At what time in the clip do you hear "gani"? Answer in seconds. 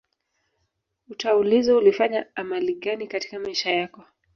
2.75-3.07